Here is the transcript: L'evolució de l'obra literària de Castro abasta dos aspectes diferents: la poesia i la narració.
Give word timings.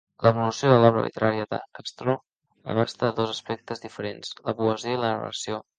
L'evolució 0.25 0.69
de 0.71 0.77
l'obra 0.83 1.03
literària 1.07 1.45
de 1.51 1.59
Castro 1.81 2.15
abasta 2.75 3.13
dos 3.21 3.37
aspectes 3.39 3.87
diferents: 3.87 4.37
la 4.51 4.61
poesia 4.65 4.99
i 4.99 5.03
la 5.05 5.11
narració. 5.17 5.67